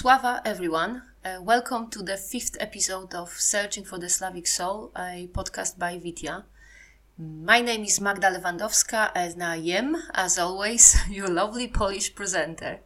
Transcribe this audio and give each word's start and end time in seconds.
Sława, 0.00 0.40
everyone. 0.46 1.02
Uh, 1.22 1.42
welcome 1.42 1.90
to 1.90 2.02
the 2.02 2.16
fifth 2.16 2.56
episode 2.58 3.14
of 3.14 3.38
Searching 3.38 3.84
for 3.84 3.98
the 3.98 4.08
Slavic 4.08 4.46
Soul, 4.46 4.90
a 4.96 5.28
podcast 5.30 5.78
by 5.78 5.98
Vitya. 5.98 6.46
My 7.18 7.60
name 7.60 7.84
is 7.84 8.00
Magda 8.00 8.30
Lewandowska, 8.30 9.10
and 9.14 9.44
I 9.44 9.56
am, 9.56 10.02
as 10.14 10.38
always, 10.38 10.96
your 11.10 11.28
lovely 11.28 11.68
Polish 11.68 12.14
presenter. 12.14 12.78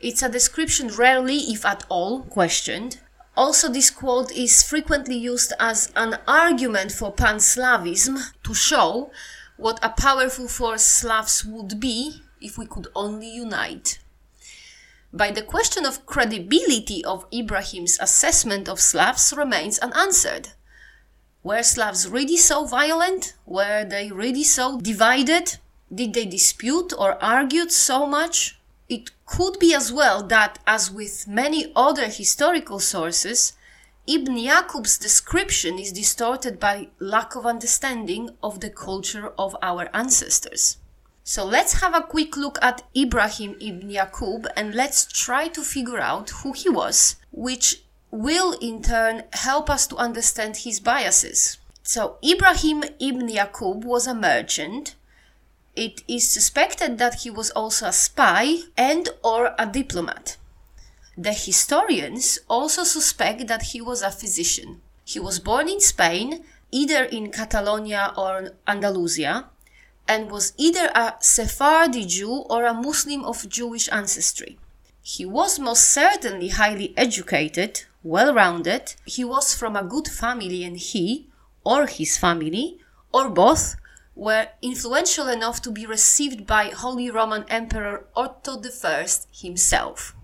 It's 0.00 0.22
a 0.22 0.28
description 0.28 0.88
rarely, 0.88 1.36
if 1.36 1.64
at 1.64 1.84
all, 1.88 2.22
questioned. 2.22 3.00
Also, 3.36 3.68
this 3.68 3.90
quote 3.90 4.32
is 4.32 4.62
frequently 4.62 5.16
used 5.16 5.52
as 5.58 5.92
an 5.96 6.18
argument 6.26 6.92
for 6.92 7.12
pan 7.12 7.36
Slavism 7.36 8.18
to 8.42 8.52
show 8.52 9.10
what 9.56 9.78
a 9.82 9.90
powerful 9.90 10.48
force 10.48 10.84
Slavs 10.84 11.44
would 11.44 11.78
be 11.78 12.20
if 12.40 12.58
we 12.58 12.66
could 12.66 12.88
only 12.94 13.28
unite. 13.28 14.00
But 15.12 15.34
the 15.34 15.42
question 15.42 15.86
of 15.86 16.04
credibility 16.04 17.04
of 17.04 17.26
Ibrahim's 17.32 17.98
assessment 18.00 18.68
of 18.68 18.80
Slavs 18.80 19.32
remains 19.36 19.78
unanswered. 19.78 20.48
Were 21.44 21.62
Slavs 21.62 22.08
really 22.08 22.36
so 22.36 22.64
violent? 22.66 23.34
Were 23.46 23.84
they 23.84 24.12
really 24.12 24.44
so 24.44 24.80
divided? 24.80 25.58
Did 25.92 26.14
they 26.14 26.24
dispute 26.24 26.92
or 26.96 27.22
argue 27.22 27.68
so 27.68 28.06
much? 28.06 28.60
It 28.88 29.10
could 29.26 29.58
be 29.58 29.74
as 29.74 29.92
well 29.92 30.22
that, 30.28 30.60
as 30.66 30.90
with 30.90 31.26
many 31.26 31.72
other 31.74 32.06
historical 32.06 32.78
sources, 32.78 33.54
Ibn 34.06 34.36
Yaqub's 34.36 34.98
description 34.98 35.78
is 35.78 35.92
distorted 35.92 36.60
by 36.60 36.88
lack 36.98 37.34
of 37.34 37.46
understanding 37.46 38.30
of 38.42 38.60
the 38.60 38.70
culture 38.70 39.32
of 39.38 39.56
our 39.62 39.88
ancestors. 39.94 40.76
So 41.24 41.44
let's 41.44 41.80
have 41.80 41.94
a 41.94 42.02
quick 42.02 42.36
look 42.36 42.58
at 42.60 42.82
Ibrahim 42.96 43.56
ibn 43.60 43.90
Yaqub 43.90 44.46
and 44.56 44.74
let's 44.74 45.06
try 45.06 45.46
to 45.48 45.62
figure 45.62 46.00
out 46.00 46.30
who 46.30 46.52
he 46.52 46.68
was, 46.68 47.16
which 47.30 47.82
will 48.12 48.52
in 48.60 48.82
turn 48.82 49.24
help 49.32 49.70
us 49.70 49.86
to 49.88 49.96
understand 49.96 50.58
his 50.58 50.78
biases. 50.78 51.56
So, 51.82 52.18
Ibrahim 52.22 52.84
ibn 53.00 53.28
Yaqub 53.28 53.84
was 53.84 54.06
a 54.06 54.14
merchant. 54.14 54.94
It 55.74 56.02
is 56.06 56.30
suspected 56.30 56.98
that 56.98 57.22
he 57.22 57.30
was 57.30 57.50
also 57.50 57.86
a 57.86 57.92
spy 57.92 58.58
and 58.76 59.08
or 59.24 59.54
a 59.58 59.66
diplomat. 59.66 60.36
The 61.16 61.32
historians 61.32 62.38
also 62.48 62.84
suspect 62.84 63.46
that 63.48 63.62
he 63.62 63.80
was 63.80 64.02
a 64.02 64.10
physician. 64.10 64.82
He 65.04 65.18
was 65.18 65.40
born 65.40 65.68
in 65.68 65.80
Spain, 65.80 66.44
either 66.70 67.04
in 67.04 67.32
Catalonia 67.32 68.12
or 68.16 68.50
Andalusia, 68.66 69.46
and 70.06 70.30
was 70.30 70.52
either 70.58 70.90
a 70.94 71.14
Sephardi 71.20 72.04
Jew 72.04 72.44
or 72.50 72.64
a 72.66 72.74
Muslim 72.74 73.24
of 73.24 73.48
Jewish 73.48 73.88
ancestry. 73.90 74.58
He 75.02 75.24
was 75.24 75.58
most 75.58 75.90
certainly 75.90 76.48
highly 76.48 76.94
educated, 76.96 77.84
well 78.02 78.34
rounded, 78.34 78.94
he 79.04 79.24
was 79.24 79.54
from 79.54 79.76
a 79.76 79.84
good 79.84 80.08
family, 80.08 80.64
and 80.64 80.76
he, 80.76 81.28
or 81.64 81.86
his 81.86 82.18
family, 82.18 82.78
or 83.12 83.28
both, 83.28 83.76
were 84.14 84.48
influential 84.60 85.28
enough 85.28 85.62
to 85.62 85.70
be 85.70 85.86
received 85.86 86.46
by 86.46 86.64
Holy 86.68 87.10
Roman 87.10 87.44
Emperor 87.48 88.04
Otto 88.14 88.60
I 88.84 89.06
himself. 89.32 90.14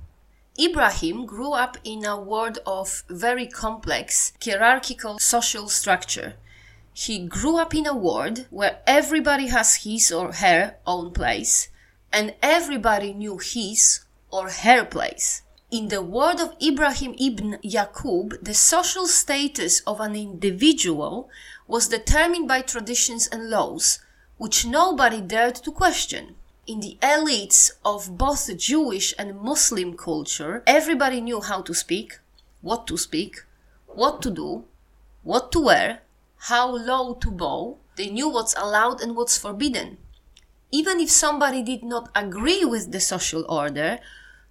Ibrahim 0.61 1.25
grew 1.25 1.53
up 1.53 1.79
in 1.85 2.05
a 2.05 2.21
world 2.21 2.59
of 2.67 3.05
very 3.09 3.47
complex 3.47 4.33
hierarchical 4.45 5.19
social 5.21 5.69
structure. 5.69 6.35
He 6.93 7.27
grew 7.27 7.59
up 7.59 7.75
in 7.75 7.87
a 7.87 7.97
world 7.97 8.47
where 8.51 8.81
everybody 8.87 9.47
has 9.47 9.85
his 9.85 10.11
or 10.11 10.33
her 10.33 10.75
own 10.85 11.13
place, 11.13 11.69
and 12.13 12.35
everybody 12.43 13.15
knew 13.15 13.39
his 13.39 14.01
or 14.31 14.51
her 14.51 14.85
place. 14.85 15.43
In 15.71 15.89
the 15.89 16.01
word 16.01 16.41
of 16.41 16.57
Ibrahim 16.63 17.15
ibn 17.19 17.59
Yaqub, 17.63 18.43
the 18.43 18.55
social 18.55 19.07
status 19.07 19.81
of 19.81 20.01
an 20.01 20.17
individual 20.17 21.29
was 21.67 21.89
determined 21.89 22.49
by 22.49 22.63
traditions 22.63 23.27
and 23.27 23.51
laws, 23.51 23.99
which 24.39 24.65
nobody 24.65 25.21
dared 25.21 25.57
to 25.57 25.71
question. 25.71 26.37
In 26.67 26.81
the 26.81 26.97
elites 27.03 27.71
of 27.85 28.17
both 28.17 28.49
Jewish 28.57 29.13
and 29.19 29.39
Muslim 29.43 29.95
culture, 29.95 30.63
everybody 30.67 31.21
knew 31.21 31.43
how 31.43 31.61
to 31.61 31.75
speak, 31.75 32.19
what 32.63 32.87
to 32.87 32.97
speak, 32.97 33.45
what 33.89 34.23
to 34.23 34.31
do, 34.31 34.65
what 35.23 35.53
to 35.53 35.61
wear, 35.61 36.01
how 36.49 36.67
low 36.71 37.13
to 37.17 37.31
bow. 37.31 37.77
They 37.97 38.09
knew 38.09 38.31
what's 38.31 38.57
allowed 38.57 39.03
and 39.03 39.15
what's 39.15 39.37
forbidden. 39.37 39.99
Even 40.71 40.99
if 40.99 41.11
somebody 41.11 41.63
did 41.63 41.83
not 41.83 42.09
agree 42.15 42.65
with 42.65 42.91
the 42.91 43.01
social 43.01 43.45
order, 43.51 43.99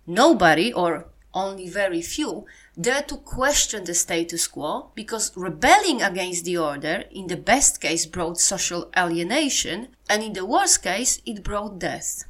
Nobody, 0.07 0.71
or 0.71 1.07
only 1.33 1.67
very 1.67 2.01
few, 2.01 2.45
dare 2.79 3.03
to 3.03 3.17
question 3.17 3.83
the 3.83 3.93
status 3.93 4.47
quo 4.47 4.89
because 4.95 5.35
rebelling 5.35 6.01
against 6.01 6.45
the 6.45 6.57
order, 6.57 7.03
in 7.11 7.27
the 7.27 7.35
best 7.35 7.81
case, 7.81 8.05
brought 8.05 8.39
social 8.39 8.89
alienation, 8.97 9.89
and 10.09 10.23
in 10.23 10.33
the 10.33 10.45
worst 10.45 10.81
case, 10.81 11.21
it 11.25 11.43
brought 11.43 11.79
death. 11.79 12.23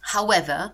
However, 0.00 0.72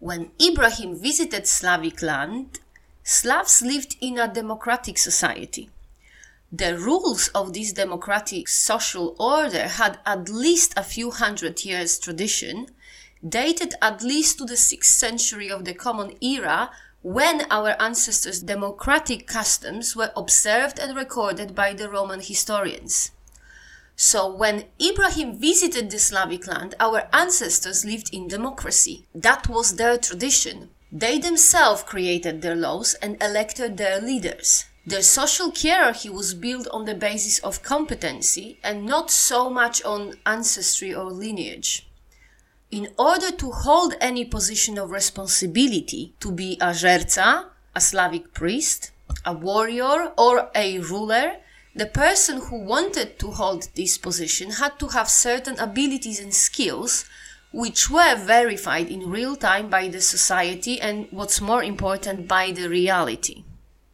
when 0.00 0.32
Ibrahim 0.40 0.96
visited 0.96 1.46
Slavic 1.46 2.02
land, 2.02 2.58
Slavs 3.04 3.62
lived 3.62 3.96
in 4.00 4.18
a 4.18 4.26
democratic 4.26 4.98
society. 4.98 5.70
The 6.50 6.76
rules 6.76 7.28
of 7.28 7.52
this 7.52 7.72
democratic 7.72 8.48
social 8.48 9.14
order 9.18 9.68
had 9.68 10.00
at 10.04 10.28
least 10.28 10.74
a 10.76 10.82
few 10.82 11.12
hundred 11.12 11.64
years 11.64 11.98
tradition, 11.98 12.66
dated 13.26 13.74
at 13.80 14.02
least 14.02 14.38
to 14.38 14.44
the 14.44 14.54
6th 14.54 14.84
century 14.84 15.50
of 15.50 15.64
the 15.64 15.74
Common 15.74 16.16
Era 16.20 16.70
when 17.02 17.46
our 17.50 17.74
ancestors' 17.80 18.40
democratic 18.40 19.26
customs 19.26 19.96
were 19.96 20.12
observed 20.16 20.78
and 20.78 20.96
recorded 20.96 21.54
by 21.54 21.72
the 21.72 21.88
Roman 21.88 22.20
historians. 22.20 23.10
So 23.96 24.32
when 24.32 24.64
Ibrahim 24.80 25.38
visited 25.38 25.90
the 25.90 25.98
Slavic 25.98 26.46
land, 26.46 26.74
our 26.80 27.08
ancestors 27.12 27.84
lived 27.84 28.12
in 28.12 28.28
democracy. 28.28 29.06
That 29.14 29.48
was 29.48 29.76
their 29.76 29.98
tradition. 29.98 30.70
They 30.90 31.18
themselves 31.18 31.82
created 31.82 32.42
their 32.42 32.56
laws 32.56 32.94
and 33.02 33.22
elected 33.22 33.76
their 33.76 34.00
leaders. 34.00 34.64
Their 34.84 35.02
social 35.02 35.52
hierarchy 35.54 36.10
was 36.10 36.34
built 36.34 36.66
on 36.68 36.84
the 36.84 36.94
basis 36.94 37.38
of 37.40 37.62
competency 37.62 38.58
and 38.64 38.84
not 38.84 39.10
so 39.10 39.48
much 39.48 39.82
on 39.84 40.14
ancestry 40.26 40.92
or 40.92 41.04
lineage. 41.04 41.86
In 42.72 42.88
order 42.98 43.30
to 43.30 43.50
hold 43.50 43.96
any 44.00 44.24
position 44.24 44.78
of 44.78 44.90
responsibility, 44.90 46.14
to 46.20 46.32
be 46.32 46.56
a 46.58 46.72
żerca, 46.72 47.50
a 47.74 47.80
Slavic 47.80 48.32
priest, 48.32 48.92
a 49.26 49.34
warrior, 49.34 50.12
or 50.16 50.50
a 50.54 50.78
ruler, 50.78 51.36
the 51.76 51.84
person 51.84 52.40
who 52.40 52.64
wanted 52.64 53.18
to 53.18 53.30
hold 53.32 53.68
this 53.74 53.98
position 53.98 54.52
had 54.52 54.78
to 54.78 54.88
have 54.88 55.10
certain 55.10 55.58
abilities 55.58 56.18
and 56.18 56.32
skills 56.32 57.04
which 57.52 57.90
were 57.90 58.16
verified 58.16 58.88
in 58.88 59.10
real 59.10 59.36
time 59.36 59.68
by 59.68 59.88
the 59.88 60.00
society 60.00 60.80
and 60.80 61.08
what's 61.10 61.42
more 61.42 61.62
important 61.62 62.26
by 62.26 62.52
the 62.52 62.70
reality. 62.70 63.44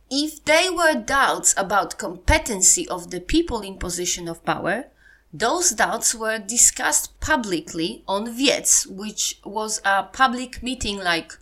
If 0.09 0.45
there 0.45 0.73
were 0.73 0.95
doubts 0.95 1.53
about 1.57 1.99
competency 1.99 2.87
of 2.89 3.11
the 3.11 3.21
people 3.21 3.61
in 3.61 3.77
position 3.77 4.29
of 4.29 4.45
power, 4.45 4.85
those 5.33 5.71
doubts 5.71 6.15
were 6.15 6.39
discussed 6.39 7.19
publicly 7.21 8.03
on 8.09 8.39
Wiec, 8.39 8.87
which 8.87 9.39
was 9.45 9.81
a 9.85 10.05
public 10.05 10.63
meeting 10.63 10.99
like 10.99 11.33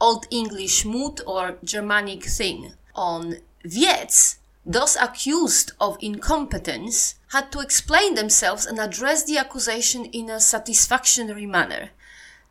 Old 0.00 0.26
English 0.30 0.84
moot 0.84 1.20
or 1.26 1.56
Germanic 1.64 2.24
thing. 2.24 2.74
On 2.94 3.36
Wiec, 3.64 4.36
those 4.66 4.96
accused 4.96 5.72
of 5.80 5.96
incompetence 6.00 7.16
had 7.32 7.50
to 7.52 7.60
explain 7.60 8.14
themselves 8.14 8.66
and 8.66 8.78
address 8.78 9.24
the 9.24 9.38
accusation 9.38 10.04
in 10.06 10.28
a 10.28 10.38
satisfactory 10.38 11.46
manner. 11.46 11.90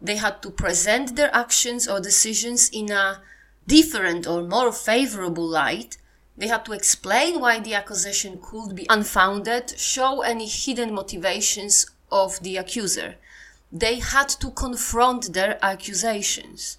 They 0.02 0.16
had 0.16 0.42
to 0.42 0.50
present 0.50 1.16
their 1.16 1.34
actions 1.34 1.88
or 1.88 2.00
decisions 2.00 2.70
in 2.70 2.92
a 2.92 3.22
different 3.68 4.26
or 4.26 4.42
more 4.42 4.72
favorable 4.72 5.48
light, 5.48 5.98
they 6.38 6.48
had 6.48 6.66
to 6.66 6.74
explain 6.74 7.40
why 7.40 7.60
the 7.60 7.74
accusation 7.76 8.40
could 8.42 8.76
be 8.76 8.88
unfounded, 8.90 9.78
show 9.80 10.22
any 10.22 10.48
hidden 10.48 10.94
motivations 10.94 11.86
of 12.12 12.42
the 12.42 12.58
accuser. 12.58 13.16
They 13.72 14.00
had 14.00 14.30
to 14.30 14.52
confront 14.52 15.34
their 15.34 15.58
accusations. 15.64 16.78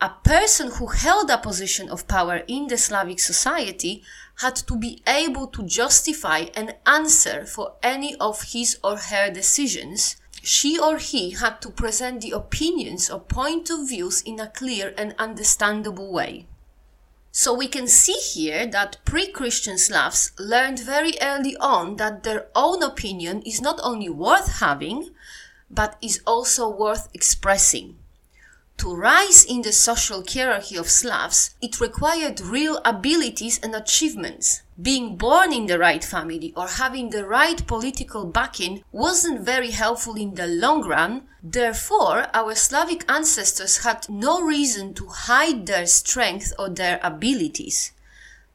A 0.00 0.10
person 0.24 0.70
who 0.72 0.86
held 0.86 1.30
a 1.30 1.38
position 1.38 1.88
of 1.88 2.08
power 2.08 2.42
in 2.48 2.66
the 2.66 2.76
Slavic 2.76 3.20
society 3.20 4.02
had 4.40 4.56
to 4.56 4.76
be 4.76 5.02
able 5.06 5.46
to 5.46 5.62
justify 5.62 6.46
and 6.56 6.74
answer 6.84 7.46
for 7.46 7.74
any 7.82 8.16
of 8.16 8.42
his 8.52 8.78
or 8.82 8.96
her 8.96 9.30
decisions. 9.30 10.16
She 10.42 10.78
or 10.78 10.98
he 10.98 11.30
had 11.30 11.62
to 11.62 11.70
present 11.70 12.20
the 12.20 12.32
opinions 12.32 13.08
or 13.08 13.20
point 13.20 13.70
of 13.70 13.88
views 13.88 14.20
in 14.22 14.40
a 14.40 14.48
clear 14.48 14.92
and 14.98 15.14
understandable 15.18 16.12
way. 16.12 16.46
So 17.36 17.52
we 17.52 17.66
can 17.66 17.88
see 17.88 18.12
here 18.12 18.64
that 18.68 18.98
pre-Christian 19.04 19.76
Slavs 19.76 20.30
learned 20.38 20.78
very 20.78 21.14
early 21.20 21.56
on 21.56 21.96
that 21.96 22.22
their 22.22 22.46
own 22.54 22.80
opinion 22.80 23.42
is 23.42 23.60
not 23.60 23.80
only 23.82 24.08
worth 24.08 24.60
having, 24.60 25.10
but 25.68 25.98
is 26.00 26.20
also 26.28 26.68
worth 26.68 27.08
expressing. 27.12 27.98
To 28.78 28.94
rise 28.94 29.44
in 29.44 29.62
the 29.62 29.72
social 29.72 30.24
hierarchy 30.28 30.76
of 30.76 30.90
Slavs, 30.90 31.54
it 31.62 31.80
required 31.80 32.40
real 32.40 32.80
abilities 32.84 33.60
and 33.62 33.74
achievements. 33.74 34.62
Being 34.80 35.16
born 35.16 35.52
in 35.52 35.66
the 35.66 35.78
right 35.78 36.04
family 36.04 36.52
or 36.56 36.66
having 36.66 37.10
the 37.10 37.24
right 37.24 37.64
political 37.66 38.26
backing 38.26 38.82
wasn't 38.90 39.42
very 39.42 39.70
helpful 39.70 40.16
in 40.16 40.34
the 40.34 40.48
long 40.48 40.82
run. 40.82 41.28
Therefore, 41.42 42.26
our 42.34 42.56
Slavic 42.56 43.04
ancestors 43.08 43.84
had 43.84 44.08
no 44.08 44.42
reason 44.42 44.92
to 44.94 45.06
hide 45.06 45.66
their 45.66 45.86
strength 45.86 46.52
or 46.58 46.68
their 46.68 46.98
abilities. 47.02 47.92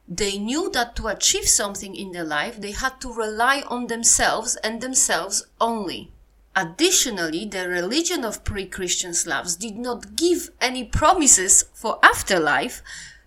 They 0.06 0.38
knew 0.38 0.70
that 0.72 0.96
to 0.96 1.08
achieve 1.08 1.48
something 1.48 1.94
in 1.94 2.12
their 2.12 2.24
life, 2.24 2.60
they 2.60 2.72
had 2.72 3.00
to 3.00 3.12
rely 3.12 3.62
on 3.68 3.86
themselves 3.86 4.56
and 4.56 4.80
themselves 4.80 5.46
only. 5.60 6.12
Additionally, 6.60 7.46
the 7.46 7.66
religion 7.66 8.22
of 8.22 8.44
pre-Christian 8.44 9.14
Slavs 9.14 9.56
did 9.56 9.76
not 9.76 10.14
give 10.14 10.50
any 10.60 10.84
promises 10.84 11.64
for 11.72 11.98
afterlife, 12.02 12.82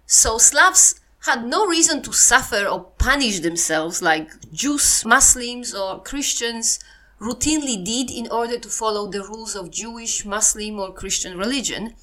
so 0.05 0.37
Slavs 0.37 0.99
had 1.21 1.43
no 1.43 1.65
reason 1.65 2.03
to 2.03 2.13
suffer 2.13 2.67
or 2.67 2.91
punish 2.99 3.39
themselves 3.39 4.03
like 4.03 4.29
Jews, 4.51 5.03
Muslims, 5.03 5.73
or 5.73 6.03
Christians 6.03 6.77
routinely 7.19 7.83
did 7.83 8.11
in 8.11 8.27
order 8.29 8.59
to 8.59 8.69
follow 8.69 9.09
the 9.09 9.23
rules 9.23 9.55
of 9.55 9.71
Jewish, 9.71 10.25
Muslim, 10.25 10.77
or 10.77 10.93
Christian 10.93 11.35
religion, 11.35 11.95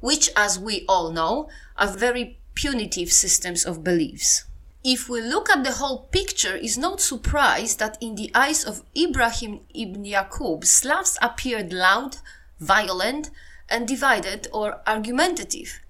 which, 0.00 0.30
as 0.34 0.58
we 0.58 0.86
all 0.88 1.10
know, 1.12 1.50
are 1.76 1.88
very 1.88 2.38
punitive 2.54 3.12
systems 3.12 3.66
of 3.66 3.84
beliefs. 3.84 4.44
If 4.90 5.06
we 5.06 5.20
look 5.20 5.50
at 5.50 5.64
the 5.64 5.72
whole 5.72 6.04
picture, 6.04 6.56
is 6.56 6.78
not 6.78 7.02
surprised 7.02 7.78
that 7.78 7.98
in 8.00 8.14
the 8.14 8.30
eyes 8.34 8.64
of 8.64 8.82
Ibrahim 8.96 9.60
ibn 9.74 10.06
Yaqub, 10.06 10.64
Slavs 10.64 11.18
appeared 11.20 11.74
loud, 11.74 12.16
violent, 12.58 13.28
and 13.68 13.86
divided 13.86 14.48
or 14.50 14.80
argumentative. 14.86 15.80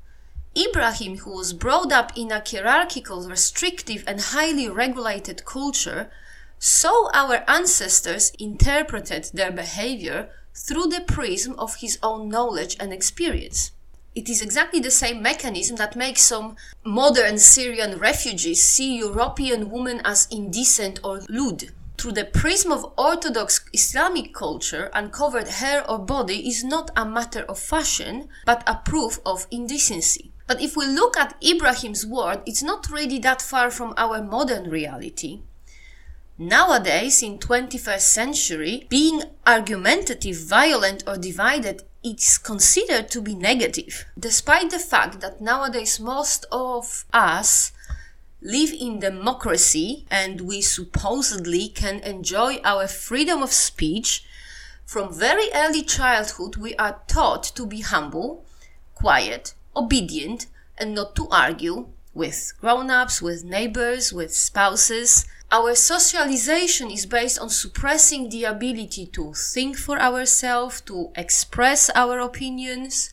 Ibrahim, 0.57 1.19
who 1.19 1.31
was 1.31 1.53
brought 1.53 1.93
up 1.93 2.11
in 2.19 2.33
a 2.33 2.43
hierarchical, 2.45 3.29
restrictive, 3.29 4.03
and 4.05 4.21
highly 4.21 4.69
regulated 4.69 5.45
culture, 5.45 6.11
saw 6.59 7.09
our 7.15 7.45
ancestors 7.47 8.33
interpreted 8.41 9.31
their 9.33 9.53
behavior 9.53 10.29
through 10.53 10.89
the 10.89 11.03
prism 11.03 11.55
of 11.57 11.77
his 11.77 12.01
own 12.03 12.29
knowledge 12.29 12.77
and 12.81 12.93
experience 12.93 13.71
it 14.19 14.29
is 14.29 14.43
exactly 14.43 14.81
the 14.81 14.91
same 14.91 15.23
mechanism 15.23 15.77
that 15.77 15.95
makes 15.95 16.23
some 16.23 16.57
modern 16.85 17.39
Syrian 17.39 18.01
refugees 18.01 18.65
see 18.65 18.99
European 18.99 19.71
women 19.71 20.01
as 20.05 20.27
indecent 20.33 20.99
or 21.05 21.21
lewd. 21.29 21.71
Through 21.97 22.13
the 22.13 22.25
prism 22.25 22.73
of 22.73 22.93
Orthodox 22.99 23.65
Islamic 23.73 24.35
culture, 24.35 24.91
uncovered 24.93 25.47
hair 25.47 25.89
or 25.89 26.01
body 26.01 26.49
is 26.49 26.65
not 26.65 26.91
a 26.97 27.05
matter 27.05 27.43
of 27.43 27.61
fashion, 27.61 28.29
but 28.45 28.65
a 28.67 28.81
proof 28.85 29.21
of 29.25 29.47
indecency. 29.53 30.33
But 30.49 30.61
if 30.61 30.77
we 30.77 30.87
look 30.87 31.17
at 31.17 31.37
Ibrahim's 31.41 32.05
word, 32.05 32.41
it's 32.45 32.63
not 32.63 32.91
really 32.91 33.21
that 33.21 33.41
far 33.41 33.71
from 33.71 33.95
our 33.97 34.21
modern 34.21 34.69
reality. 34.69 35.43
Nowadays, 36.41 37.21
in 37.21 37.39
21st 37.39 38.01
century, 38.01 38.87
being 38.89 39.23
argumentative, 39.45 40.37
violent 40.37 41.03
or 41.07 41.17
divided 41.17 41.83
it's 42.03 42.39
considered 42.39 43.11
to 43.11 43.21
be 43.21 43.35
negative, 43.35 44.07
despite 44.19 44.71
the 44.71 44.79
fact 44.79 45.21
that 45.21 45.41
nowadays 45.41 45.99
most 45.99 46.47
of 46.53 47.05
us 47.13 47.73
live 48.41 48.73
in 48.73 49.01
democracy 49.01 50.07
and 50.11 50.43
we 50.43 50.61
supposedly 50.61 51.69
can 51.69 51.99
enjoy 52.01 52.59
our 52.65 52.87
freedom 52.87 53.43
of 53.43 53.53
speech. 53.53 54.25
From 54.87 55.13
very 55.13 55.49
early 55.55 55.83
childhood, 55.83 56.57
we 56.57 56.75
are 56.77 57.01
taught 57.09 57.43
to 57.57 57.67
be 57.67 57.81
humble, 57.81 58.45
quiet, 58.95 59.55
obedient, 59.75 60.47
and 60.79 60.95
not 60.95 61.17
to 61.17 61.29
argue 61.31 61.89
with 62.15 62.53
grown 62.61 62.91
ups, 62.91 63.21
with 63.21 63.45
neighbors, 63.45 64.13
with 64.13 64.33
spouses, 64.35 65.27
our 65.51 65.75
socialization 65.75 66.91
is 66.91 67.07
based 67.07 67.39
on 67.39 67.49
suppressing 67.49 68.29
the 68.29 68.45
ability 68.45 69.07
to 69.07 69.33
think 69.33 69.79
for 69.79 69.99
ourselves, 69.99 70.83
to 70.83 71.11
express 71.17 71.89
our 71.95 72.19
opinions, 72.19 73.11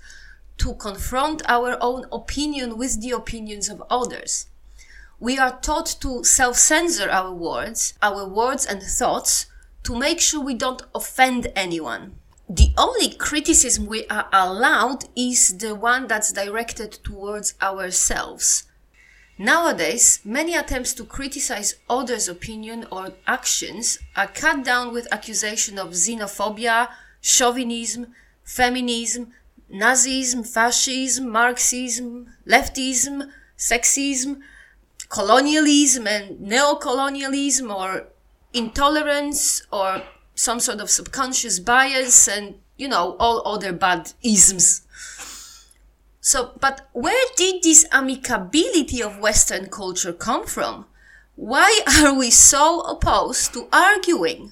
to 0.58 0.74
confront 0.74 1.42
our 1.48 1.77
own 1.82 2.06
opinion 2.12 2.77
with 2.77 3.01
the 3.01 3.12
opinions 3.12 3.70
of 3.70 3.82
others. 3.89 4.48
We 5.18 5.38
are 5.39 5.58
taught 5.62 5.96
to 6.01 6.25
self 6.25 6.58
censor 6.58 7.10
our 7.10 7.32
words, 7.32 7.94
our 8.01 8.27
words 8.27 8.65
and 8.65 8.84
thoughts, 8.84 9.46
to 9.84 9.96
make 9.96 10.20
sure 10.20 10.44
we 10.44 10.56
don't 10.56 10.82
offend 10.94 11.48
anyone. 11.56 12.15
The 12.50 12.74
only 12.77 13.12
criticism 13.12 13.86
we 13.86 14.08
are 14.08 14.27
allowed 14.34 15.06
is 15.15 15.58
the 15.58 15.74
one 15.74 16.08
that's 16.08 16.34
directed 16.34 17.00
towards 17.04 17.56
ourselves. 17.62 18.63
Nowadays, 19.38 20.20
many 20.24 20.56
attempts 20.56 20.94
to 20.94 21.04
criticize 21.04 21.75
others' 21.89 22.30
opinion 22.30 22.86
or 22.92 23.13
actions 23.27 24.00
are 24.15 24.27
cut 24.27 24.63
down 24.63 24.94
with 24.94 25.12
accusation 25.12 25.77
of 25.77 25.89
xenophobia, 25.89 26.89
chauvinism, 27.22 28.08
feminism, 28.44 29.34
Nazism, 29.72 30.48
fascism, 30.48 31.27
Marxism, 31.27 32.27
leftism, 32.48 33.30
sexism, 33.58 34.39
colonialism 35.10 36.08
and 36.08 36.39
neo-colonialism 36.39 37.72
or 37.72 38.08
intolerance 38.54 39.65
or 39.72 40.04
some 40.36 40.60
sort 40.60 40.80
of 40.80 40.89
subconscious 40.89 41.60
bias 41.60 42.27
and 42.27 42.56
you 42.77 42.88
know, 42.88 43.15
all 43.20 43.42
other 43.48 43.72
bad 43.72 44.13
isms. 44.24 44.82
So, 46.27 46.53
but 46.60 46.89
where 46.91 47.27
did 47.38 47.62
this 47.62 47.88
amicability 47.89 49.00
of 49.00 49.20
Western 49.20 49.67
culture 49.67 50.12
come 50.12 50.48
from? 50.48 50.88
Why 51.36 51.82
are 52.01 52.15
we 52.17 52.32
so 52.32 52.82
opposed 52.82 53.53
to 53.53 53.67
arguing? 53.72 54.51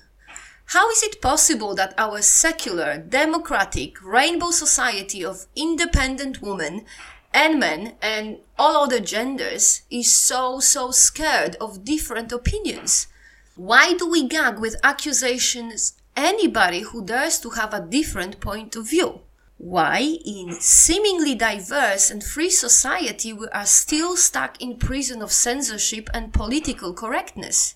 How 0.66 0.92
is 0.92 1.02
it 1.02 1.20
possible 1.20 1.74
that 1.74 1.96
our 1.98 2.22
secular, 2.22 3.00
democratic, 3.00 4.00
rainbow 4.04 4.52
society 4.52 5.26
of 5.26 5.48
independent 5.56 6.44
women 6.44 6.86
and 7.34 7.60
men 7.60 7.96
and 8.04 8.38
all 8.60 8.84
other 8.84 9.00
genders 9.00 9.82
is 9.90 10.14
so, 10.14 10.60
so 10.60 10.92
scared 10.92 11.56
of 11.60 11.84
different 11.84 12.32
opinions? 12.32 13.08
Why 13.56 13.96
do 13.96 14.08
we 14.08 14.28
gag 14.28 14.60
with 14.60 14.76
accusations 14.84 15.94
anybody 16.16 16.82
who 16.82 17.04
dares 17.04 17.40
to 17.40 17.50
have 17.50 17.74
a 17.74 17.82
different 17.82 18.40
point 18.40 18.76
of 18.76 18.88
view? 18.88 19.22
Why, 19.64 20.18
in 20.26 20.60
seemingly 20.60 21.36
diverse 21.36 22.12
and 22.12 22.22
free 22.22 22.50
society, 22.50 23.32
we 23.32 23.48
are 23.54 23.66
still 23.66 24.18
stuck 24.18 24.62
in 24.62 24.76
prison 24.76 25.22
of 25.22 25.32
censorship 25.32 26.10
and 26.14 26.34
political 26.34 26.94
correctness? 26.94 27.76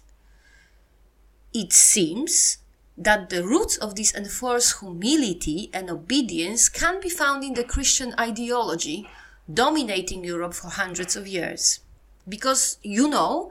It 1.54 1.72
seems 1.72 2.58
that 2.98 3.30
the 3.30 3.48
roots 3.48 3.78
of 3.78 3.96
this 3.96 4.14
enforced 4.14 4.82
humility 4.82 5.70
and 5.74 5.90
obedience 5.90 6.68
can 6.68 7.00
be 7.00 7.10
found 7.10 7.46
in 7.46 7.54
the 7.54 7.64
Christian 7.64 8.14
ideology 8.20 9.08
dominating 9.52 10.26
Europe 10.26 10.56
for 10.56 10.68
hundreds 10.68 11.16
of 11.16 11.26
years. 11.26 11.80
Because, 12.28 12.80
you 12.84 13.08
know, 13.08 13.50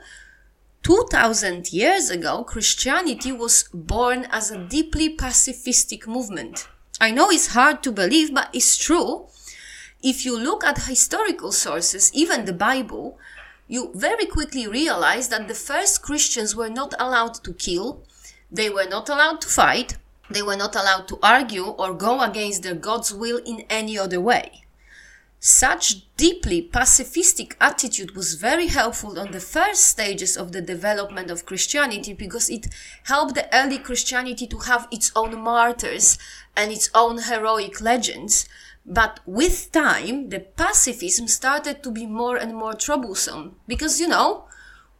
2000 0.83 1.73
years 1.73 2.11
ago, 2.11 2.45
Christianity 2.45 3.33
was 3.33 3.71
born 3.73 4.27
as 4.31 4.51
a 4.51 4.59
deeply 4.59 5.17
pacifistic 5.17 6.07
movement. 6.07 6.69
I 6.99 7.11
know 7.11 7.31
it's 7.31 7.49
hard 7.49 7.83
to 7.83 7.93
believe, 7.93 8.33
but 8.33 8.49
it's 8.55 8.79
true. 8.79 9.27
If 10.03 10.25
you 10.25 10.39
look 10.39 10.65
at 10.65 10.85
historical 10.85 11.53
sources, 11.53 12.11
even 12.15 12.45
the 12.45 12.53
Bible, 12.53 13.19
you 13.69 13.91
very 13.95 14.27
quickly 14.27 14.67
realize 14.67 15.29
that 15.29 15.47
the 15.47 15.55
first 15.55 16.03
Christians 16.03 16.57
were 16.57 16.71
not 16.71 16.95
allowed 16.99 17.35
to 17.45 17.53
kill, 17.53 18.03
they 18.51 18.71
were 18.71 18.89
not 18.89 19.09
allowed 19.09 19.41
to 19.43 19.49
fight, 19.49 19.99
they 20.31 20.43
were 20.43 20.57
not 20.57 20.75
allowed 20.75 21.07
to 21.09 21.19
argue 21.23 21.67
or 21.67 21.93
go 21.93 22.23
against 22.23 22.63
their 22.63 22.75
God's 22.75 23.13
will 23.13 23.39
in 23.45 23.65
any 23.69 23.99
other 23.99 24.21
way. 24.21 24.66
Such 25.49 26.03
deeply 26.17 26.61
pacifistic 26.61 27.55
attitude 27.61 28.17
was 28.17 28.35
very 28.35 28.67
helpful 28.67 29.17
on 29.17 29.31
the 29.31 29.39
first 29.39 29.85
stages 29.85 30.37
of 30.37 30.51
the 30.51 30.61
development 30.61 31.31
of 31.31 31.47
Christianity 31.47 32.15
because 32.15 32.51
it 32.51 32.67
helped 33.05 33.37
the 33.37 33.49
early 33.57 33.79
Christianity 33.79 34.49
to 34.49 34.59
have 34.59 34.89
its 34.91 35.13
own 35.15 35.41
martyrs 35.41 36.19
and 36.57 36.73
its 36.73 36.91
own 36.97 37.23
heroic 37.23 37.81
legends. 37.81 38.49
But 38.85 39.21
with 39.25 39.71
time, 39.71 40.31
the 40.31 40.41
pacifism 40.41 41.29
started 41.29 41.81
to 41.85 41.93
be 41.93 42.07
more 42.07 42.37
and 42.37 42.53
more 42.53 42.75
troublesome 42.75 43.55
because, 43.69 44.01
you 44.01 44.09
know, 44.09 44.49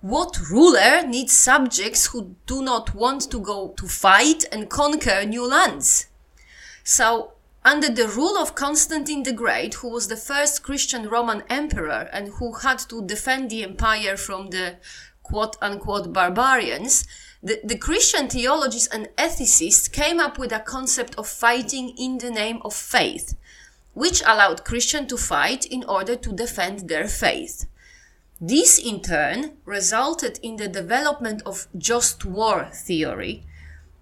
what 0.01 0.39
ruler 0.49 1.05
needs 1.05 1.33
subjects 1.33 2.07
who 2.07 2.37
do 2.47 2.63
not 2.63 2.95
want 2.95 3.29
to 3.33 3.41
go 3.41 3.75
to 3.77 3.89
fight 3.89 4.45
and 4.53 4.71
conquer 4.71 5.25
new 5.25 5.45
lands? 5.45 6.07
So 6.85 7.33
under 7.67 7.89
the 7.89 8.07
rule 8.07 8.39
of 8.39 8.55
Constantine 8.55 9.25
the 9.25 9.33
Great, 9.33 9.75
who 9.75 9.89
was 9.89 10.07
the 10.07 10.17
first 10.17 10.63
Christian 10.63 11.09
Roman 11.09 11.43
emperor 11.51 12.09
and 12.13 12.29
who 12.29 12.53
had 12.53 12.79
to 12.89 13.05
defend 13.05 13.51
the 13.51 13.65
empire 13.65 14.17
from 14.17 14.51
the 14.51 14.77
quote 15.25 15.57
unquote 15.61 16.13
barbarians, 16.13 17.09
the, 17.43 17.59
the 17.65 17.77
Christian 17.77 18.29
theologians 18.29 18.87
and 18.87 19.09
ethicists 19.19 19.91
came 19.91 20.21
up 20.21 20.39
with 20.39 20.53
a 20.53 20.61
concept 20.61 21.17
of 21.19 21.27
fighting 21.27 21.93
in 21.99 22.19
the 22.19 22.31
name 22.31 22.61
of 22.65 22.73
faith, 22.73 23.35
which 23.95 24.23
allowed 24.25 24.65
Christians 24.65 25.09
to 25.09 25.17
fight 25.17 25.67
in 25.67 25.83
order 25.89 26.15
to 26.15 26.33
defend 26.33 26.89
their 26.89 27.09
faith. 27.09 27.67
This 28.41 28.79
in 28.79 29.01
turn 29.03 29.57
resulted 29.65 30.39
in 30.41 30.57
the 30.57 30.69
development 30.69 31.43
of 31.45 31.67
just 31.77 32.25
war 32.25 32.71
theory, 32.73 33.45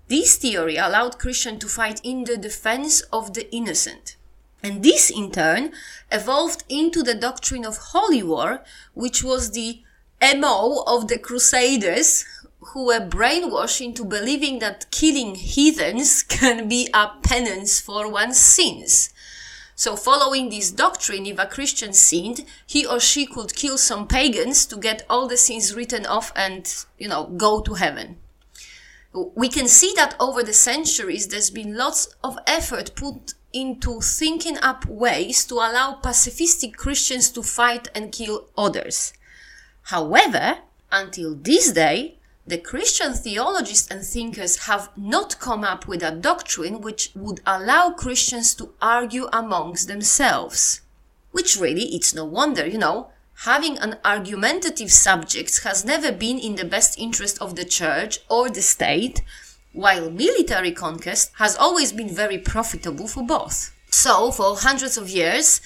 this 0.08 0.36
theory 0.36 0.76
allowed 0.76 1.18
Christians 1.18 1.60
to 1.60 1.68
fight 1.68 2.00
in 2.04 2.24
the 2.24 2.36
defense 2.36 3.00
of 3.12 3.32
the 3.32 3.52
innocent. 3.54 4.16
And 4.62 4.82
this 4.82 5.10
in 5.10 5.30
turn 5.30 5.72
evolved 6.10 6.64
into 6.68 7.02
the 7.02 7.14
doctrine 7.14 7.64
of 7.64 7.76
holy 7.92 8.22
war, 8.22 8.64
which 8.92 9.22
was 9.22 9.52
the 9.52 9.82
MO 10.22 10.84
of 10.86 11.08
the 11.08 11.18
Crusaders 11.18 12.24
who 12.72 12.86
were 12.86 13.00
brainwashed 13.00 13.84
into 13.84 14.04
believing 14.04 14.58
that 14.58 14.90
killing 14.90 15.34
heathens 15.34 16.22
can 16.28 16.68
be 16.68 16.88
a 16.94 17.08
penance 17.22 17.80
for 17.80 18.10
one's 18.10 18.40
sins. 18.40 19.10
So 19.74 19.96
following 19.96 20.50
this 20.50 20.70
doctrine, 20.70 21.26
if 21.26 21.38
a 21.38 21.46
Christian 21.46 21.92
sinned, 21.92 22.44
he 22.66 22.86
or 22.86 23.00
she 23.00 23.26
could 23.26 23.54
kill 23.54 23.76
some 23.76 24.06
pagans 24.06 24.66
to 24.66 24.76
get 24.76 25.04
all 25.10 25.26
the 25.26 25.36
sins 25.36 25.74
written 25.74 26.06
off 26.06 26.32
and, 26.36 26.72
you 26.96 27.08
know, 27.08 27.24
go 27.24 27.60
to 27.60 27.74
heaven 27.74 28.18
we 29.14 29.48
can 29.48 29.68
see 29.68 29.92
that 29.96 30.16
over 30.18 30.42
the 30.42 30.52
centuries 30.52 31.28
there's 31.28 31.50
been 31.50 31.76
lots 31.76 32.14
of 32.24 32.38
effort 32.46 32.94
put 32.96 33.34
into 33.52 34.00
thinking 34.00 34.58
up 34.58 34.84
ways 34.86 35.44
to 35.44 35.54
allow 35.54 36.00
pacifistic 36.02 36.74
Christians 36.74 37.30
to 37.30 37.42
fight 37.42 37.88
and 37.94 38.10
kill 38.10 38.48
others. 38.58 39.12
However, 39.82 40.58
until 40.90 41.36
this 41.36 41.70
day, 41.70 42.18
the 42.46 42.58
Christian 42.58 43.14
theologists 43.14 43.88
and 43.90 44.04
thinkers 44.04 44.66
have 44.66 44.90
not 44.96 45.38
come 45.38 45.62
up 45.62 45.86
with 45.86 46.02
a 46.02 46.10
doctrine 46.10 46.80
which 46.80 47.10
would 47.14 47.40
allow 47.46 47.90
Christians 47.90 48.54
to 48.56 48.74
argue 48.82 49.28
amongst 49.32 49.88
themselves. 49.88 50.80
Which 51.30 51.56
really, 51.56 51.94
it's 51.94 52.14
no 52.14 52.24
wonder, 52.24 52.66
you 52.66 52.78
know, 52.78 53.10
having 53.38 53.78
an 53.78 53.98
argumentative 54.04 54.90
subject 54.90 55.62
has 55.64 55.84
never 55.84 56.12
been 56.12 56.38
in 56.38 56.56
the 56.56 56.64
best 56.64 56.98
interest 56.98 57.40
of 57.40 57.56
the 57.56 57.64
church 57.64 58.20
or 58.28 58.48
the 58.48 58.62
state, 58.62 59.22
while 59.72 60.10
military 60.10 60.72
conquest 60.72 61.32
has 61.38 61.56
always 61.56 61.92
been 61.92 62.08
very 62.08 62.38
profitable 62.38 63.08
for 63.08 63.24
both. 63.24 63.72
So, 63.90 64.30
for 64.30 64.56
hundreds 64.56 64.96
of 64.96 65.10
years, 65.10 65.60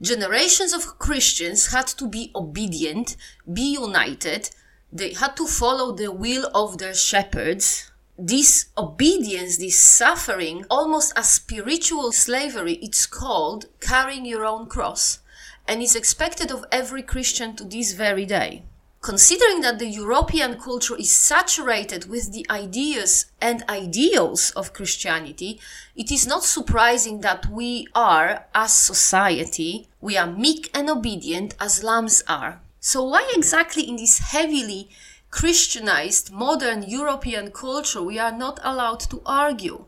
generations 0.00 0.72
of 0.72 0.98
Christians 0.98 1.72
had 1.72 1.86
to 1.86 2.06
be 2.06 2.30
obedient, 2.34 3.16
be 3.50 3.72
united, 3.72 4.50
they 4.92 5.14
had 5.14 5.36
to 5.36 5.46
follow 5.46 5.92
the 5.92 6.12
will 6.12 6.50
of 6.54 6.78
their 6.78 6.94
shepherds. 6.94 7.90
This 8.16 8.66
obedience, 8.78 9.58
this 9.58 9.78
suffering, 9.78 10.64
almost 10.70 11.12
a 11.16 11.24
spiritual 11.24 12.12
slavery, 12.12 12.74
it's 12.74 13.06
called 13.06 13.66
carrying 13.80 14.24
your 14.24 14.44
own 14.44 14.66
cross 14.66 15.18
and 15.66 15.82
is 15.82 15.96
expected 15.96 16.50
of 16.50 16.64
every 16.70 17.02
Christian 17.02 17.56
to 17.56 17.64
this 17.64 17.92
very 17.92 18.26
day. 18.26 18.64
Considering 19.00 19.60
that 19.60 19.78
the 19.78 19.86
European 19.86 20.58
culture 20.58 20.96
is 20.96 21.14
saturated 21.14 22.08
with 22.08 22.32
the 22.32 22.46
ideas 22.48 23.26
and 23.38 23.62
ideals 23.68 24.50
of 24.52 24.72
Christianity, 24.72 25.60
it 25.94 26.10
is 26.10 26.26
not 26.26 26.42
surprising 26.42 27.20
that 27.20 27.44
we 27.50 27.86
are, 27.94 28.46
as 28.54 28.72
society, 28.72 29.88
we 30.00 30.16
are 30.16 30.26
meek 30.26 30.70
and 30.72 30.88
obedient 30.88 31.54
as 31.60 31.84
lambs 31.84 32.22
are. 32.26 32.62
So 32.80 33.04
why 33.04 33.30
exactly 33.34 33.86
in 33.86 33.96
this 33.96 34.20
heavily 34.20 34.88
Christianized 35.30 36.32
modern 36.32 36.82
European 36.84 37.50
culture 37.50 38.02
we 38.02 38.18
are 38.18 38.32
not 38.32 38.58
allowed 38.62 39.00
to 39.10 39.20
argue? 39.26 39.84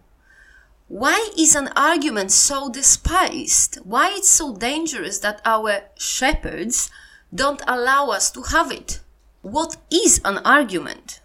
Why 0.88 1.30
is 1.36 1.56
an 1.56 1.72
argument 1.74 2.30
so 2.30 2.70
despised? 2.70 3.80
Why 3.82 4.14
it's 4.16 4.28
so 4.28 4.54
dangerous 4.54 5.18
that 5.18 5.42
our 5.44 5.80
shepherds 5.98 6.90
don't 7.34 7.60
allow 7.66 8.10
us 8.10 8.30
to 8.30 8.42
have 8.42 8.70
it? 8.70 9.00
What 9.42 9.78
is 9.90 10.20
an 10.24 10.38
argument? 10.38 11.20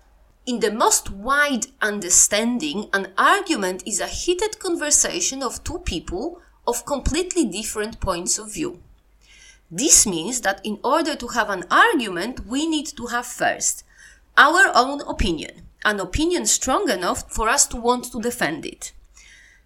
In 0.47 0.61
the 0.61 0.71
most 0.71 1.11
wide 1.11 1.67
understanding, 1.79 2.89
an 2.91 3.13
argument 3.19 3.83
is 3.85 3.99
a 3.99 4.07
heated 4.07 4.57
conversation 4.57 5.43
of 5.43 5.63
two 5.63 5.77
people 5.77 6.41
of 6.65 6.83
completely 6.87 7.45
different 7.45 7.99
points 7.99 8.39
of 8.39 8.51
view. 8.51 8.81
This 9.69 10.07
means 10.07 10.41
that 10.41 10.65
in 10.65 10.79
order 10.83 11.15
to 11.15 11.27
have 11.27 11.51
an 11.51 11.65
argument, 11.69 12.47
we 12.47 12.67
need 12.67 12.87
to 12.97 13.05
have 13.07 13.27
first 13.27 13.83
our 14.35 14.71
own 14.73 15.01
opinion, 15.01 15.67
an 15.85 15.99
opinion 15.99 16.47
strong 16.47 16.89
enough 16.89 17.31
for 17.31 17.47
us 17.47 17.67
to 17.67 17.77
want 17.77 18.05
to 18.05 18.19
defend 18.19 18.65
it. 18.65 18.93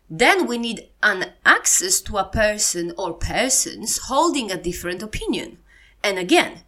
Then 0.09 0.45
we 0.45 0.57
need 0.57 0.89
an 1.01 1.33
access 1.45 1.99
to 2.01 2.17
a 2.17 2.25
person 2.25 2.93
or 2.97 3.13
persons 3.13 3.97
holding 4.05 4.51
a 4.51 4.61
different 4.61 5.01
opinion. 5.01 5.57
And 6.03 6.19
again, 6.19 6.61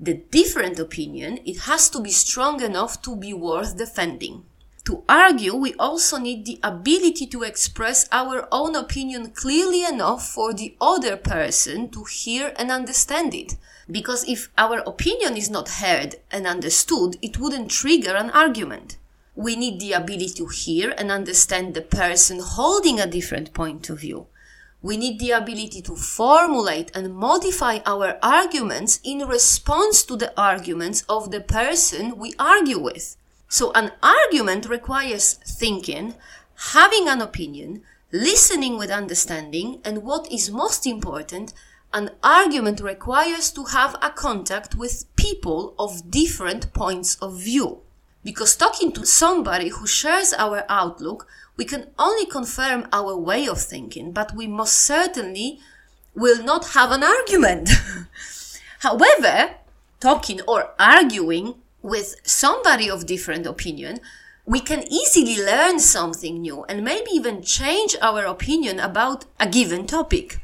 the 0.00 0.14
different 0.14 0.78
opinion, 0.78 1.40
it 1.44 1.60
has 1.60 1.90
to 1.90 2.00
be 2.00 2.10
strong 2.10 2.62
enough 2.62 3.02
to 3.02 3.16
be 3.16 3.34
worth 3.34 3.76
defending. 3.76 4.44
To 4.86 5.02
argue, 5.06 5.54
we 5.54 5.74
also 5.74 6.16
need 6.16 6.46
the 6.46 6.58
ability 6.62 7.26
to 7.26 7.42
express 7.42 8.08
our 8.10 8.48
own 8.50 8.74
opinion 8.74 9.32
clearly 9.32 9.84
enough 9.84 10.26
for 10.26 10.54
the 10.54 10.74
other 10.80 11.18
person 11.18 11.90
to 11.90 12.04
hear 12.04 12.54
and 12.56 12.70
understand 12.70 13.34
it. 13.34 13.56
Because 13.90 14.26
if 14.26 14.48
our 14.56 14.78
opinion 14.86 15.36
is 15.36 15.50
not 15.50 15.68
heard 15.68 16.16
and 16.30 16.46
understood, 16.46 17.18
it 17.20 17.38
wouldn't 17.38 17.70
trigger 17.70 18.16
an 18.16 18.30
argument. 18.30 18.96
We 19.38 19.54
need 19.54 19.78
the 19.78 19.92
ability 19.92 20.30
to 20.30 20.48
hear 20.48 20.92
and 20.98 21.12
understand 21.12 21.74
the 21.74 21.80
person 21.80 22.40
holding 22.40 22.98
a 22.98 23.06
different 23.06 23.54
point 23.54 23.88
of 23.88 24.00
view. 24.00 24.26
We 24.82 24.96
need 24.96 25.20
the 25.20 25.30
ability 25.30 25.80
to 25.82 25.94
formulate 25.94 26.90
and 26.92 27.14
modify 27.14 27.78
our 27.86 28.18
arguments 28.20 28.98
in 29.04 29.20
response 29.28 30.02
to 30.06 30.16
the 30.16 30.32
arguments 30.36 31.04
of 31.08 31.30
the 31.30 31.40
person 31.40 32.18
we 32.18 32.34
argue 32.36 32.80
with. 32.80 33.16
So 33.48 33.70
an 33.76 33.92
argument 34.02 34.68
requires 34.68 35.34
thinking, 35.34 36.14
having 36.72 37.06
an 37.06 37.20
opinion, 37.20 37.82
listening 38.10 38.76
with 38.76 38.90
understanding, 38.90 39.80
and 39.84 40.02
what 40.02 40.26
is 40.32 40.50
most 40.50 40.84
important, 40.84 41.52
an 41.92 42.10
argument 42.24 42.80
requires 42.80 43.52
to 43.52 43.66
have 43.66 43.94
a 44.02 44.10
contact 44.10 44.74
with 44.74 45.04
people 45.14 45.76
of 45.78 46.10
different 46.10 46.72
points 46.72 47.14
of 47.22 47.40
view. 47.40 47.82
Because 48.28 48.56
talking 48.56 48.92
to 48.92 49.06
somebody 49.06 49.68
who 49.70 49.86
shares 49.86 50.34
our 50.34 50.62
outlook, 50.68 51.26
we 51.56 51.64
can 51.64 51.86
only 51.98 52.26
confirm 52.26 52.86
our 52.92 53.16
way 53.16 53.48
of 53.48 53.58
thinking, 53.58 54.12
but 54.12 54.36
we 54.36 54.46
most 54.46 54.74
certainly 54.74 55.60
will 56.14 56.44
not 56.44 56.74
have 56.74 56.90
an 56.90 57.02
argument. 57.02 57.70
However, 58.80 59.54
talking 59.98 60.42
or 60.42 60.74
arguing 60.78 61.54
with 61.80 62.16
somebody 62.22 62.90
of 62.90 63.06
different 63.06 63.46
opinion, 63.46 63.98
we 64.44 64.60
can 64.60 64.84
easily 64.92 65.42
learn 65.42 65.78
something 65.80 66.42
new 66.42 66.64
and 66.64 66.84
maybe 66.84 67.10
even 67.12 67.40
change 67.40 67.96
our 68.02 68.26
opinion 68.26 68.78
about 68.78 69.24
a 69.40 69.48
given 69.48 69.86
topic. 69.86 70.38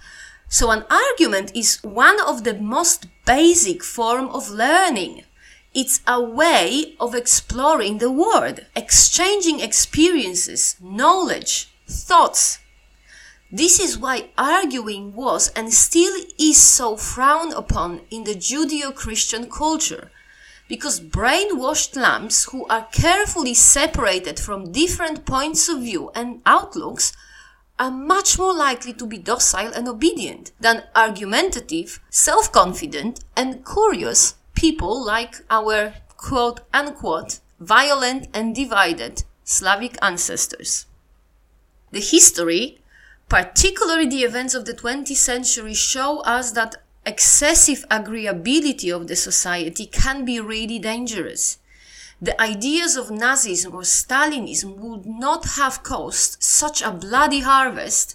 So 0.48 0.70
an 0.70 0.86
argument 0.88 1.52
is 1.54 1.82
one 1.82 2.18
of 2.22 2.44
the 2.44 2.54
most 2.54 3.08
basic 3.26 3.84
form 3.84 4.28
of 4.28 4.48
learning. 4.48 5.24
It's 5.74 6.00
a 6.06 6.20
way 6.22 6.94
of 7.00 7.16
exploring 7.16 7.98
the 7.98 8.10
world, 8.10 8.60
exchanging 8.76 9.58
experiences, 9.58 10.76
knowledge, 10.80 11.74
thoughts. 11.88 12.60
This 13.50 13.80
is 13.80 13.98
why 13.98 14.30
arguing 14.38 15.14
was 15.14 15.48
and 15.48 15.74
still 15.74 16.14
is 16.38 16.62
so 16.62 16.96
frowned 16.96 17.54
upon 17.54 18.02
in 18.08 18.22
the 18.22 18.36
Judeo-Christian 18.36 19.50
culture. 19.50 20.12
Because 20.68 21.00
brainwashed 21.00 21.96
lambs 21.96 22.44
who 22.44 22.66
are 22.68 22.86
carefully 22.92 23.54
separated 23.54 24.38
from 24.38 24.70
different 24.70 25.26
points 25.26 25.68
of 25.68 25.80
view 25.80 26.12
and 26.14 26.40
outlooks 26.46 27.12
are 27.80 27.90
much 27.90 28.38
more 28.38 28.54
likely 28.54 28.92
to 28.92 29.06
be 29.06 29.18
docile 29.18 29.72
and 29.74 29.88
obedient 29.88 30.52
than 30.60 30.84
argumentative, 30.94 31.98
self-confident, 32.10 33.24
and 33.36 33.66
curious 33.66 34.36
people 34.54 35.04
like 35.04 35.44
our 35.50 35.94
quote 36.16 36.60
unquote 36.72 37.40
violent 37.60 38.28
and 38.34 38.54
divided 38.54 39.24
Slavic 39.44 39.96
ancestors. 40.02 40.86
The 41.90 42.00
history, 42.00 42.78
particularly 43.28 44.06
the 44.06 44.24
events 44.24 44.54
of 44.54 44.64
the 44.64 44.74
20th 44.74 45.16
century, 45.16 45.74
show 45.74 46.20
us 46.20 46.52
that 46.52 46.76
excessive 47.06 47.84
agreeability 47.90 48.94
of 48.94 49.08
the 49.08 49.16
society 49.16 49.86
can 49.86 50.24
be 50.24 50.40
really 50.40 50.78
dangerous 50.78 51.58
the 52.24 52.40
ideas 52.40 52.96
of 52.96 53.08
Nazism 53.08 53.74
or 53.74 53.82
Stalinism 53.82 54.76
would 54.76 55.04
not 55.04 55.44
have 55.56 55.82
caused 55.82 56.42
such 56.42 56.80
a 56.80 56.90
bloody 56.90 57.40
harvest 57.40 58.14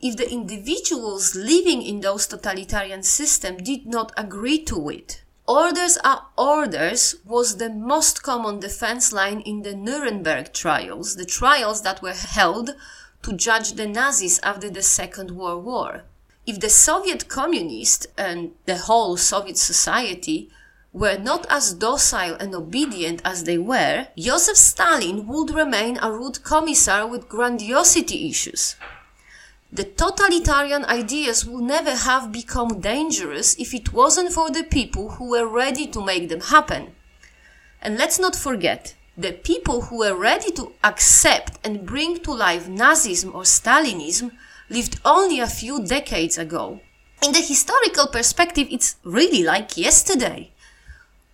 if 0.00 0.16
the 0.16 0.30
individuals 0.30 1.36
living 1.36 1.80
in 1.82 2.00
those 2.00 2.26
totalitarian 2.26 3.02
systems 3.04 3.62
did 3.62 3.86
not 3.86 4.12
agree 4.16 4.58
to 4.64 4.88
it. 4.88 5.22
Orders 5.48 5.96
are 5.98 6.26
orders 6.36 7.14
was 7.24 7.58
the 7.58 7.70
most 7.70 8.24
common 8.24 8.58
defense 8.58 9.12
line 9.12 9.40
in 9.42 9.62
the 9.62 9.76
Nuremberg 9.76 10.52
trials, 10.52 11.14
the 11.14 11.24
trials 11.24 11.82
that 11.82 12.02
were 12.02 12.14
held 12.14 12.74
to 13.22 13.32
judge 13.32 13.74
the 13.74 13.86
Nazis 13.86 14.40
after 14.42 14.68
the 14.68 14.82
Second 14.82 15.30
World 15.30 15.64
War. 15.64 16.02
If 16.46 16.58
the 16.58 16.68
Soviet 16.68 17.28
communists 17.28 18.08
and 18.18 18.56
the 18.64 18.76
whole 18.76 19.16
Soviet 19.16 19.56
society 19.56 20.50
were 20.92 21.16
not 21.16 21.46
as 21.48 21.74
docile 21.74 22.34
and 22.40 22.52
obedient 22.52 23.22
as 23.24 23.44
they 23.44 23.58
were, 23.58 24.08
Joseph 24.18 24.56
Stalin 24.56 25.28
would 25.28 25.50
remain 25.50 25.96
a 26.02 26.10
rude 26.10 26.42
commissar 26.42 27.06
with 27.06 27.28
grandiosity 27.28 28.28
issues. 28.28 28.74
The 29.72 29.84
totalitarian 29.84 30.84
ideas 30.84 31.44
would 31.44 31.64
never 31.64 31.94
have 31.94 32.30
become 32.30 32.80
dangerous 32.80 33.54
if 33.56 33.74
it 33.74 33.92
wasn't 33.92 34.32
for 34.32 34.50
the 34.50 34.62
people 34.62 35.10
who 35.10 35.30
were 35.30 35.46
ready 35.46 35.86
to 35.88 36.04
make 36.04 36.28
them 36.28 36.40
happen. 36.40 36.94
And 37.82 37.98
let's 37.98 38.18
not 38.18 38.36
forget, 38.36 38.94
the 39.18 39.32
people 39.32 39.82
who 39.82 39.98
were 39.98 40.14
ready 40.14 40.52
to 40.52 40.72
accept 40.84 41.58
and 41.64 41.84
bring 41.84 42.18
to 42.20 42.32
life 42.32 42.68
Nazism 42.68 43.34
or 43.34 43.42
Stalinism 43.42 44.30
lived 44.68 45.00
only 45.04 45.40
a 45.40 45.46
few 45.46 45.84
decades 45.84 46.38
ago. 46.38 46.80
In 47.22 47.32
the 47.32 47.40
historical 47.40 48.06
perspective, 48.06 48.68
it's 48.70 48.96
really 49.02 49.42
like 49.42 49.76
yesterday. 49.76 50.52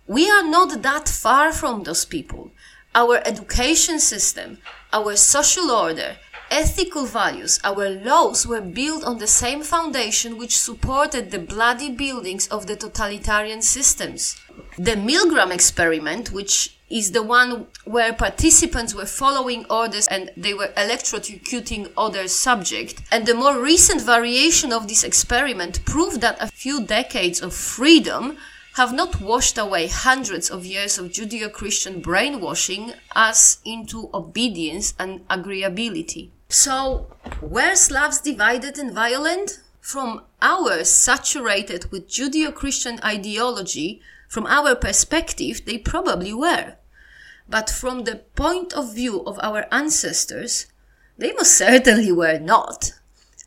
We 0.07 0.29
are 0.29 0.43
not 0.43 0.81
that 0.81 1.07
far 1.07 1.51
from 1.51 1.83
those 1.83 2.05
people. 2.05 2.51
Our 2.95 3.21
education 3.25 3.99
system, 3.99 4.59
our 4.91 5.15
social 5.15 5.69
order, 5.71 6.17
ethical 6.53 7.07
values, 7.07 7.59
our 7.63 7.89
laws 7.89 8.45
were 8.45 8.61
built 8.61 9.03
on 9.03 9.17
the 9.17 9.25
same 9.25 9.63
foundation 9.63 10.37
which 10.37 10.55
supported 10.55 11.31
the 11.31 11.39
bloody 11.39 11.89
buildings 11.89 12.47
of 12.49 12.67
the 12.67 12.75
totalitarian 12.75 13.59
systems. 13.59 14.39
The 14.77 14.91
Milgram 14.91 15.51
experiment, 15.51 16.31
which 16.31 16.77
is 16.91 17.11
the 17.11 17.23
one 17.23 17.65
where 17.85 18.13
participants 18.13 18.93
were 18.93 19.07
following 19.07 19.65
orders 19.67 20.07
and 20.09 20.29
they 20.37 20.53
were 20.53 20.71
electrocuting 20.77 21.91
other 21.97 22.27
subjects. 22.27 23.01
And 23.11 23.25
the 23.25 23.33
more 23.33 23.59
recent 23.59 24.01
variation 24.01 24.71
of 24.71 24.87
this 24.87 25.03
experiment 25.03 25.83
proved 25.85 26.21
that 26.21 26.37
a 26.39 26.51
few 26.51 26.85
decades 26.85 27.41
of 27.41 27.55
freedom 27.55 28.37
have 28.75 28.93
not 28.93 29.21
washed 29.21 29.57
away 29.57 29.87
hundreds 29.87 30.51
of 30.51 30.65
years 30.65 30.99
of 30.99 31.11
Judeo 31.11 31.51
Christian 31.51 31.99
brainwashing 31.99 32.93
us 33.15 33.59
into 33.65 34.09
obedience 34.13 34.93
and 34.99 35.27
agreeability. 35.29 36.29
So, 36.49 37.07
were 37.41 37.75
Slavs 37.75 38.21
divided 38.21 38.77
and 38.77 38.93
violent? 38.93 39.59
From 39.81 40.23
our 40.41 40.85
saturated 40.85 41.91
with 41.91 42.07
Judeo 42.07 42.53
Christian 42.53 42.99
ideology, 43.03 44.01
from 44.29 44.45
our 44.47 44.75
perspective, 44.75 45.65
they 45.65 45.77
probably 45.77 46.33
were. 46.33 46.75
But 47.49 47.69
from 47.69 48.05
the 48.05 48.23
point 48.35 48.73
of 48.73 48.95
view 48.95 49.21
of 49.25 49.39
our 49.43 49.67
ancestors, 49.71 50.67
they 51.17 51.33
most 51.33 51.57
certainly 51.57 52.11
were 52.11 52.39
not. 52.39 52.93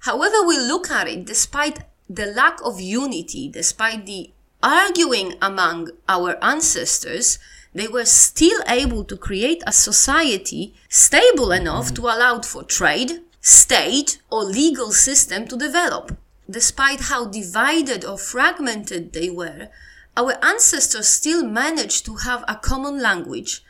However, 0.01 0.47
we 0.47 0.59
look 0.59 0.91
at 0.91 1.09
it, 1.09 1.25
despite 1.25 1.81
the 2.09 2.27
lack 2.27 2.61
of 2.63 2.81
unity, 2.81 3.49
despite 3.49 4.07
the 4.07 4.33
arguing 4.63 5.35
among 5.43 5.91
our 6.09 6.37
ancestors, 6.43 7.39
they 7.77 7.87
were 7.87 8.07
still 8.07 8.62
able 8.67 9.05
to 9.05 9.19
create 9.19 9.62
a 9.67 9.73
society 9.73 10.73
stable 10.89 11.53
enough 11.53 11.93
to 11.93 12.01
allow 12.07 12.41
for 12.41 12.62
trade, 12.65 13.21
state, 13.43 14.19
or 14.31 14.45
legal 14.45 14.93
system 14.93 15.47
to 15.47 15.59
develop. 15.59 16.17
Despite 16.49 17.03
how 17.03 17.27
divided 17.27 18.03
or 18.03 18.17
fragmented 18.17 19.12
they 19.12 19.29
were, 19.29 19.69
our 20.17 20.43
ancestors 20.43 21.07
still 21.09 21.47
managed 21.47 22.07
to 22.07 22.17
have 22.17 22.45
a 22.49 22.57
common 22.57 23.03
language. 23.03 23.62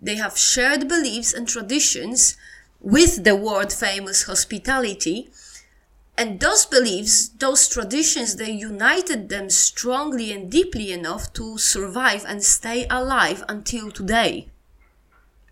They 0.00 0.16
have 0.16 0.38
shared 0.38 0.88
beliefs 0.88 1.34
and 1.34 1.46
traditions 1.46 2.38
with 2.80 3.24
the 3.24 3.36
world 3.36 3.74
famous 3.74 4.22
hospitality 4.22 5.28
and 6.20 6.38
those 6.38 6.66
beliefs, 6.66 7.28
those 7.28 7.66
traditions, 7.66 8.36
they 8.36 8.50
united 8.50 9.30
them 9.30 9.48
strongly 9.48 10.32
and 10.32 10.50
deeply 10.50 10.92
enough 10.92 11.32
to 11.32 11.56
survive 11.56 12.26
and 12.28 12.44
stay 12.44 12.86
alive 12.90 13.42
until 13.48 13.90
today. 13.90 14.50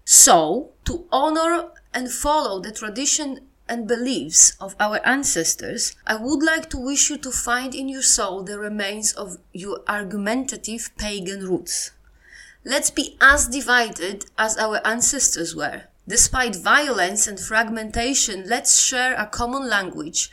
So, 0.05 0.73
to 0.85 1.07
honor 1.11 1.71
and 1.95 2.13
follow 2.13 2.61
the 2.61 2.71
tradition 2.71 3.49
and 3.67 3.89
beliefs 3.89 4.59
of 4.61 4.77
our 4.79 5.01
ancestors, 5.07 5.97
I 6.07 6.17
would 6.17 6.43
like 6.43 6.69
to 6.69 6.77
wish 6.77 7.09
you 7.09 7.17
to 7.17 7.31
find 7.31 7.75
in 7.75 7.89
your 7.89 8.03
soul 8.03 8.43
the 8.43 8.59
remains 8.59 9.15
of 9.15 9.39
your 9.55 9.81
argumentative 9.89 10.91
pagan 10.99 11.47
roots. 11.49 11.93
Let's 12.63 12.91
be 12.91 13.17
as 13.23 13.49
divided 13.49 14.27
as 14.37 14.59
our 14.59 14.87
ancestors 14.87 15.57
were. 15.57 15.85
Despite 16.07 16.57
violence 16.57 17.27
and 17.27 17.41
fragmentation, 17.41 18.45
let's 18.47 18.79
share 18.79 19.15
a 19.15 19.25
common 19.25 19.67
language 19.67 20.31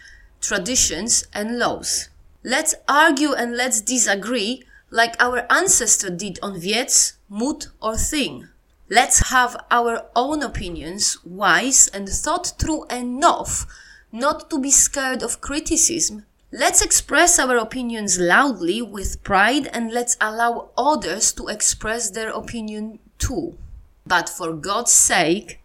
traditions, 0.47 1.27
and 1.33 1.57
laws. 1.57 2.09
Let's 2.43 2.75
argue 2.87 3.33
and 3.33 3.57
let's 3.57 3.81
disagree 3.81 4.63
like 4.91 5.15
our 5.19 5.45
ancestor 5.49 6.09
did 6.09 6.39
on 6.41 6.61
Wiec, 6.61 7.13
Moot, 7.29 7.69
or 7.81 7.97
Thing. 7.97 8.47
Let's 8.89 9.29
have 9.29 9.57
our 9.71 10.05
own 10.15 10.43
opinions, 10.43 11.17
wise 11.25 11.87
and 11.87 12.07
thought 12.07 12.53
through 12.59 12.85
enough 12.85 13.65
not 14.11 14.49
to 14.51 14.59
be 14.59 14.69
scared 14.69 15.23
of 15.23 15.41
criticism. 15.41 16.25
Let's 16.51 16.81
express 16.81 17.39
our 17.39 17.57
opinions 17.57 18.19
loudly 18.19 18.81
with 18.81 19.23
pride 19.23 19.67
and 19.73 19.91
let's 19.91 20.15
allow 20.21 20.69
others 20.77 21.33
to 21.33 21.47
express 21.47 22.11
their 22.11 22.29
opinion 22.29 22.99
too. 23.17 23.57
But 24.05 24.29
for 24.29 24.53
God's 24.53 24.93
sake, 24.93 25.59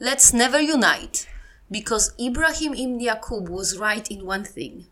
let's 0.00 0.32
never 0.32 0.60
unite, 0.60 1.28
because 1.70 2.14
Ibrahim 2.20 2.74
ibn 2.74 3.00
Yaqub 3.00 3.48
was 3.48 3.78
right 3.78 4.08
in 4.10 4.24
one 4.24 4.44
thing. 4.44 4.86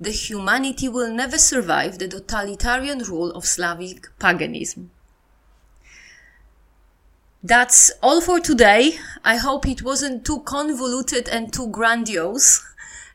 The 0.00 0.10
humanity 0.10 0.88
will 0.88 1.12
never 1.12 1.36
survive 1.36 1.98
the 1.98 2.08
totalitarian 2.08 3.00
rule 3.00 3.30
of 3.32 3.44
Slavic 3.44 4.08
paganism. 4.18 4.90
That's 7.42 7.90
all 8.02 8.20
for 8.20 8.38
today. 8.38 8.98
I 9.24 9.36
hope 9.36 9.66
it 9.66 9.82
wasn't 9.82 10.26
too 10.26 10.40
convoluted 10.40 11.28
and 11.28 11.52
too 11.52 11.68
grandiose. 11.68 12.62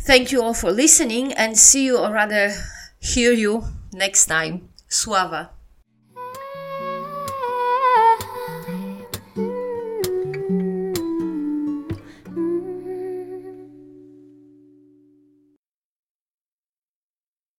Thank 0.00 0.32
you 0.32 0.42
all 0.42 0.54
for 0.54 0.70
listening 0.70 1.32
and 1.32 1.56
see 1.56 1.86
you, 1.86 1.96
or 1.98 2.12
rather, 2.12 2.52
hear 3.00 3.32
you 3.32 3.64
next 3.92 4.26
time. 4.26 4.68
Sława. 4.88 5.53